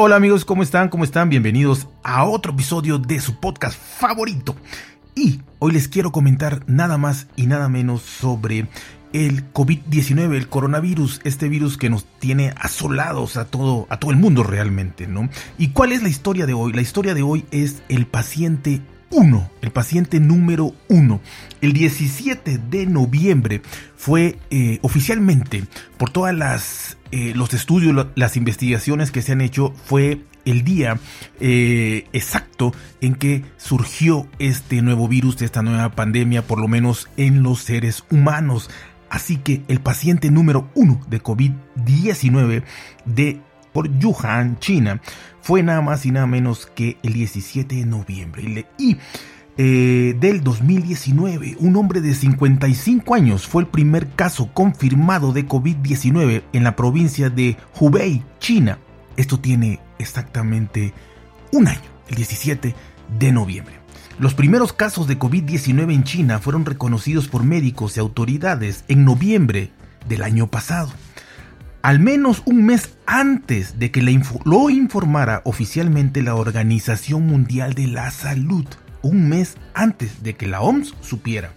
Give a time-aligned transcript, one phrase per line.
[0.00, 0.90] Hola amigos, ¿cómo están?
[0.90, 1.28] ¿Cómo están?
[1.28, 4.54] Bienvenidos a otro episodio de su podcast favorito.
[5.16, 8.68] Y hoy les quiero comentar nada más y nada menos sobre
[9.12, 14.18] el COVID-19, el coronavirus, este virus que nos tiene asolados a todo, a todo el
[14.18, 15.30] mundo realmente, ¿no?
[15.58, 16.72] ¿Y cuál es la historia de hoy?
[16.72, 21.20] La historia de hoy es el paciente 1, el paciente número 1.
[21.60, 23.62] El 17 de noviembre
[23.96, 25.64] fue eh, oficialmente,
[25.96, 30.98] por todas las eh, los estudios, las investigaciones que se han hecho, fue el día
[31.40, 37.42] eh, exacto en que surgió este nuevo virus, esta nueva pandemia, por lo menos en
[37.42, 38.70] los seres humanos.
[39.10, 42.62] Así que el paciente número uno de COVID-19
[43.04, 43.40] de
[43.72, 45.00] por Wuhan, China,
[45.40, 48.66] fue nada más y nada menos que el 17 de noviembre.
[48.78, 48.96] Y
[49.58, 56.44] eh, del 2019, un hombre de 55 años fue el primer caso confirmado de COVID-19
[56.52, 58.78] en la provincia de Hubei, China.
[59.16, 60.94] Esto tiene exactamente
[61.52, 62.74] un año, el 17
[63.18, 63.74] de noviembre.
[64.18, 69.72] Los primeros casos de COVID-19 en China fueron reconocidos por médicos y autoridades en noviembre
[70.08, 70.92] del año pasado
[71.82, 78.10] al menos un mes antes de que lo informara oficialmente la Organización Mundial de la
[78.10, 78.66] Salud,
[79.02, 81.52] un mes antes de que la OMS supiera.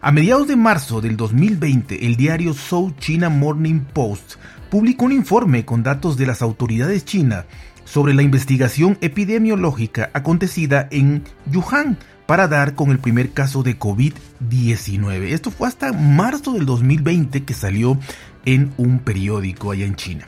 [0.00, 4.34] A mediados de marzo del 2020, el diario South China Morning Post
[4.70, 7.44] publicó un informe con datos de las autoridades chinas
[7.84, 11.22] sobre la investigación epidemiológica acontecida en
[11.52, 15.32] Wuhan para dar con el primer caso de COVID-19.
[15.32, 17.98] Esto fue hasta marzo del 2020 que salió
[18.44, 20.26] en un periódico allá en China.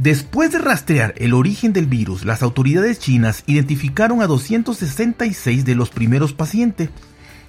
[0.00, 5.90] Después de rastrear el origen del virus, las autoridades chinas identificaron a 266 de los
[5.90, 6.88] primeros pacientes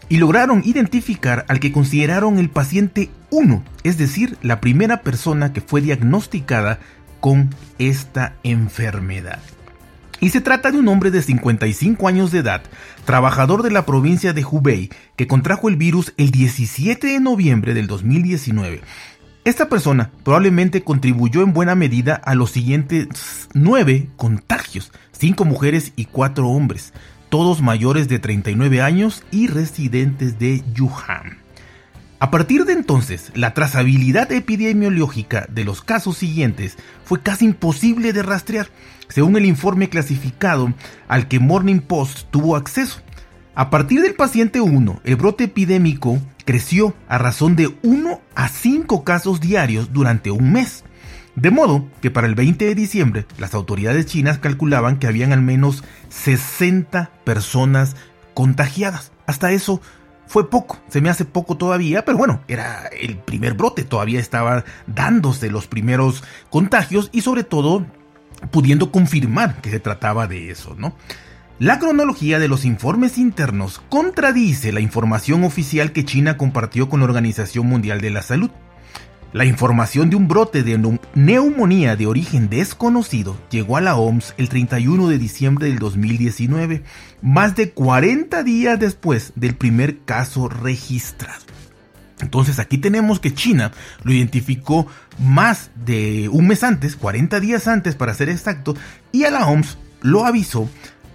[0.09, 5.61] y lograron identificar al que consideraron el paciente 1, es decir, la primera persona que
[5.61, 6.79] fue diagnosticada
[7.21, 9.39] con esta enfermedad.
[10.19, 12.63] Y se trata de un hombre de 55 años de edad,
[13.05, 17.87] trabajador de la provincia de Hubei, que contrajo el virus el 17 de noviembre del
[17.87, 18.81] 2019
[19.43, 26.05] esta persona probablemente contribuyó en buena medida a los siguientes nueve contagios, cinco mujeres y
[26.05, 26.93] cuatro hombres,
[27.29, 31.39] todos mayores de 39 años y residentes de Wuhan.
[32.19, 38.21] A partir de entonces, la trazabilidad epidemiológica de los casos siguientes fue casi imposible de
[38.21, 38.67] rastrear,
[39.07, 40.71] según el informe clasificado
[41.07, 43.01] al que Morning Post tuvo acceso.
[43.55, 49.03] A partir del paciente 1, el brote epidémico creció a razón de 1 a 5
[49.03, 50.83] casos diarios durante un mes.
[51.35, 55.41] De modo que para el 20 de diciembre las autoridades chinas calculaban que habían al
[55.41, 57.95] menos 60 personas
[58.33, 59.11] contagiadas.
[59.25, 59.81] Hasta eso
[60.27, 64.63] fue poco, se me hace poco todavía, pero bueno, era el primer brote, todavía estaban
[64.87, 67.85] dándose los primeros contagios y sobre todo
[68.49, 70.95] pudiendo confirmar que se trataba de eso, ¿no?
[71.61, 77.05] La cronología de los informes internos contradice la información oficial que China compartió con la
[77.05, 78.49] Organización Mundial de la Salud.
[79.31, 84.49] La información de un brote de neumonía de origen desconocido llegó a la OMS el
[84.49, 86.81] 31 de diciembre del 2019,
[87.21, 91.43] más de 40 días después del primer caso registrado.
[92.21, 93.71] Entonces aquí tenemos que China
[94.03, 94.87] lo identificó
[95.19, 98.75] más de un mes antes, 40 días antes para ser exacto,
[99.11, 100.67] y a la OMS lo avisó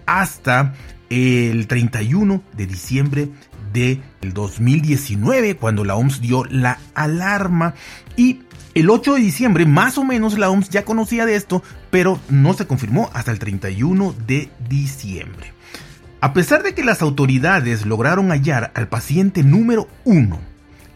[0.06, 0.74] hasta
[1.10, 3.28] el 31 de diciembre
[3.72, 4.00] del
[4.32, 7.74] 2019, cuando la OMS dio la alarma.
[8.16, 8.40] Y
[8.74, 12.54] el 8 de diciembre, más o menos, la OMS ya conocía de esto, pero no
[12.54, 15.52] se confirmó hasta el 31 de diciembre.
[16.20, 20.40] A pesar de que las autoridades lograron hallar al paciente número 1,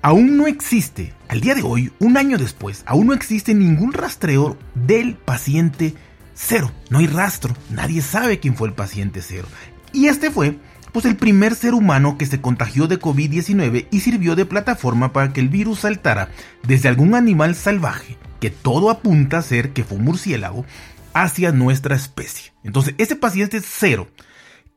[0.03, 4.57] aún no existe, al día de hoy, un año después, aún no existe ningún rastreo
[4.75, 5.95] del paciente
[6.41, 6.73] cero.
[6.89, 9.47] No hay rastro, nadie sabe quién fue el paciente cero.
[9.93, 10.59] Y este fue
[10.93, 15.33] pues el primer ser humano que se contagió de COVID-19 y sirvió de plataforma para
[15.33, 16.31] que el virus saltara
[16.67, 20.65] desde algún animal salvaje, que todo apunta a ser que fue un murciélago,
[21.13, 22.53] hacia nuestra especie.
[22.65, 24.09] Entonces, ese paciente cero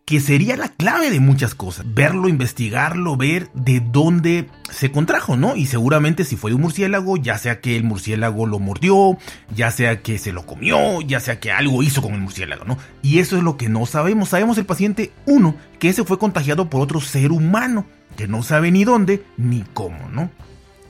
[0.05, 1.85] que sería la clave de muchas cosas.
[1.93, 5.55] Verlo, investigarlo, ver de dónde se contrajo, ¿no?
[5.55, 9.17] Y seguramente si fue de un murciélago, ya sea que el murciélago lo mordió,
[9.55, 12.77] ya sea que se lo comió, ya sea que algo hizo con el murciélago, ¿no?
[13.01, 14.29] Y eso es lo que no sabemos.
[14.29, 17.85] Sabemos el paciente 1, que ese fue contagiado por otro ser humano,
[18.17, 20.29] que no sabe ni dónde ni cómo, ¿no?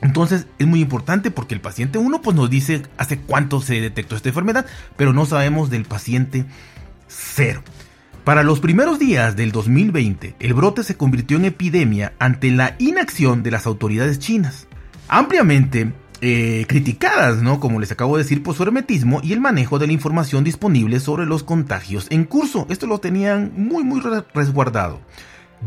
[0.01, 4.15] Entonces es muy importante porque el paciente 1 pues nos dice hace cuánto se detectó
[4.15, 4.65] esta enfermedad,
[4.97, 6.45] pero no sabemos del paciente
[7.07, 7.63] 0.
[8.23, 13.43] Para los primeros días del 2020, el brote se convirtió en epidemia ante la inacción
[13.43, 14.65] de las autoridades chinas,
[15.09, 15.91] ampliamente
[16.21, 17.59] eh, criticadas, ¿no?
[17.59, 21.01] Como les acabo de decir, por su hermetismo y el manejo de la información disponible
[21.01, 22.65] sobre los contagios en curso.
[22.69, 23.99] Esto lo tenían muy, muy
[24.33, 25.01] resguardado.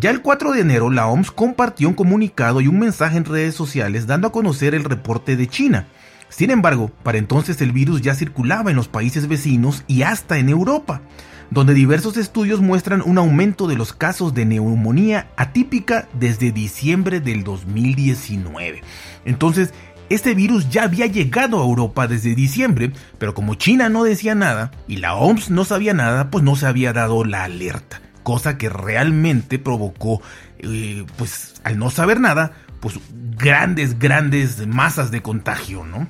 [0.01, 3.55] Ya el 4 de enero, la OMS compartió un comunicado y un mensaje en redes
[3.55, 5.89] sociales dando a conocer el reporte de China.
[6.31, 10.49] Sin embargo, para entonces el virus ya circulaba en los países vecinos y hasta en
[10.49, 11.03] Europa
[11.51, 17.45] donde diversos estudios muestran un aumento de los casos de neumonía atípica desde diciembre del
[17.45, 18.83] 2019.
[19.25, 19.73] Entonces,
[20.09, 24.71] este virus ya había llegado a Europa desde diciembre, pero como China no decía nada
[24.87, 28.69] y la OMS no sabía nada, pues no se había dado la alerta, cosa que
[28.69, 30.23] realmente provocó,
[30.59, 33.01] eh, pues al no saber nada, pues
[33.37, 36.07] grandes, grandes masas de contagio, ¿no?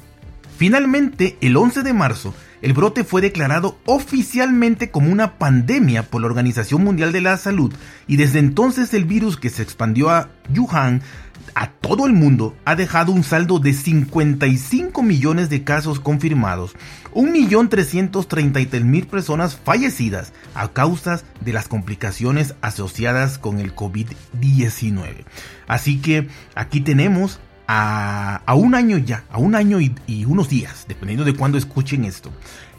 [0.58, 6.26] Finalmente, el 11 de marzo, el brote fue declarado oficialmente como una pandemia por la
[6.26, 7.72] Organización Mundial de la Salud
[8.06, 11.02] y desde entonces el virus que se expandió a Wuhan
[11.54, 16.74] a todo el mundo ha dejado un saldo de 55 millones de casos confirmados,
[17.14, 25.24] 1.333.000 personas fallecidas a causa de las complicaciones asociadas con el COVID-19.
[25.66, 31.24] Así que aquí tenemos a, un año ya, a un año y, unos días, dependiendo
[31.24, 32.32] de cuándo escuchen esto.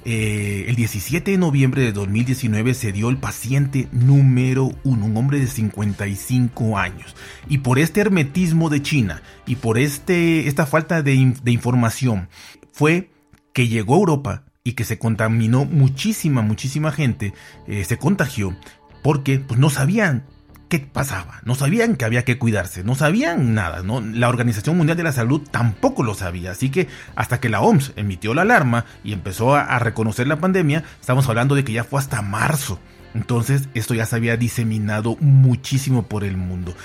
[0.06, 5.39] Eh, el 17 de noviembre de 2019 se dio el paciente número uno, un hombre
[5.39, 7.16] de 55 años.
[7.50, 12.30] Y por este hermetismo de China y por este, esta falta de, información,
[12.72, 13.12] fue
[13.54, 17.34] que llegó a Europa y que se contaminó muchísima, muchísima gente,
[17.68, 18.56] eh, se contagió,
[19.04, 20.25] porque pues, no sabían
[20.67, 21.41] qué pasaba.
[21.43, 23.83] No sabían que había que cuidarse, no sabían nada.
[23.83, 24.01] ¿no?
[24.01, 26.51] La Organización Mundial de la Salud tampoco lo sabía.
[26.51, 30.83] Así que hasta que la OMS emitió la alarma y empezó a, reconocer la pandemia,
[30.99, 32.79] estamos hablando de que ya fue hasta marzo.
[33.13, 36.75] Entonces esto ya se había diseminado muchísimo por el mundo.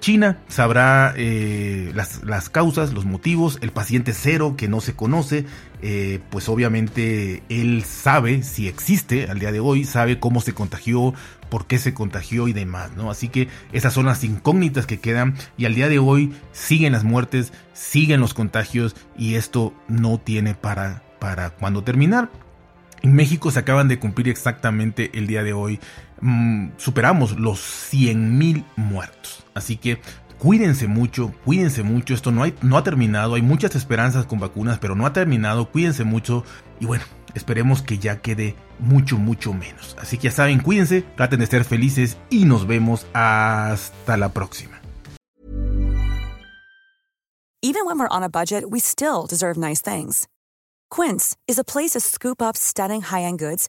[0.00, 5.44] China sabrá eh, las, causas, los motivos, el paciente cero que no se conoce,
[5.82, 11.14] eh, pues obviamente él sabe si existe al día de hoy, sabe cómo se contagió,
[11.50, 13.10] por qué se contagió y demás, ¿no?
[13.10, 17.04] Así que esas son las incógnitas que quedan y al día de hoy siguen las
[17.04, 22.30] muertes, siguen los contagios y esto no tiene para, para cuándo terminar.
[23.02, 25.80] En México se acaban de cumplir exactamente el día de hoy.
[26.20, 27.60] Mm, superamos los
[27.92, 29.44] 100.000 muertos.
[29.54, 30.00] Así que
[30.38, 32.14] cuídense mucho, cuídense mucho.
[32.14, 33.34] Esto no, no ha terminado.
[33.34, 35.70] Hay muchas esperanzas con vacunas, pero no ha terminado.
[35.70, 36.44] Cuídense mucho.
[36.78, 39.96] Y bueno, esperemos que ya quede mucho, mucho menos.
[40.00, 44.80] Así que ya saben, cuídense, traten de ser felices y nos vemos hasta la próxima.
[47.62, 50.26] Even when we're on a budget, we still deserve nice things.
[50.90, 53.68] Quince is a place to scoop up stunning high-end goods